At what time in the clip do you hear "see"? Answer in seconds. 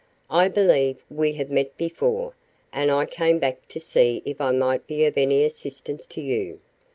3.79-4.23